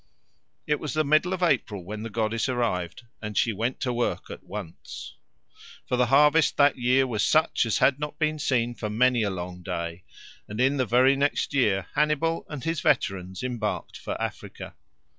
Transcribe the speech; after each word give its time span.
It 0.65 0.79
was 0.79 0.95
the 0.95 1.03
middle 1.03 1.31
of 1.31 1.43
April 1.43 1.83
when 1.85 2.01
the 2.01 2.09
goddess 2.09 2.49
arrived, 2.49 3.03
and 3.21 3.37
she 3.37 3.53
went 3.53 3.79
to 3.81 3.93
work 3.93 4.31
at 4.31 4.43
once. 4.43 5.13
For 5.87 5.95
the 5.95 6.07
harvest 6.07 6.57
that 6.57 6.75
year 6.79 7.05
was 7.05 7.21
such 7.23 7.67
as 7.67 7.77
had 7.77 7.99
not 7.99 8.17
been 8.17 8.39
seen 8.39 8.73
for 8.73 8.89
many 8.89 9.21
a 9.21 9.29
long 9.29 9.61
day, 9.61 10.03
and 10.47 10.59
in 10.59 10.77
the 10.77 10.87
very 10.87 11.15
next 11.15 11.53
year 11.53 11.85
Hannibal 11.93 12.47
and 12.49 12.63
his 12.63 12.81
veterans 12.81 13.43
embarked 13.43 13.95
for 13.99 14.19
Africa. 14.19 14.73